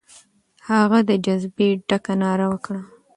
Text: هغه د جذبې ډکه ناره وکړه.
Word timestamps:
هغه 0.69 0.99
د 1.09 1.11
جذبې 1.25 1.69
ډکه 1.87 2.13
ناره 2.21 2.45
وکړه. 2.51 2.81